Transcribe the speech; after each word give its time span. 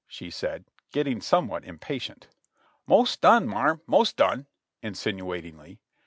she 0.07 0.31
said, 0.31 0.65
getting 0.91 1.21
somewhat 1.21 1.63
impatient. 1.63 2.27
"Mos' 2.87 3.15
done, 3.17 3.47
marm, 3.47 3.81
mos' 3.85 4.11
done,'' 4.13 4.47
insinuatingly. 4.81 5.77